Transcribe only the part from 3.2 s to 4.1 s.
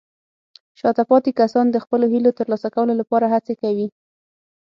هڅې کوي.